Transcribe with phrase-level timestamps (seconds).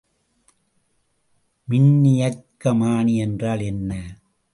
[1.67, 4.17] மின்னியக்கமானி என்றால் என்ன?